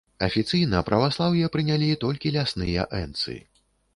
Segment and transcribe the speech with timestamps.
[0.27, 3.37] Афіцыйна праваслаўе прынялі толькі лясныя энцы.